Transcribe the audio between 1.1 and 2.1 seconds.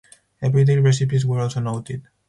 were also noted.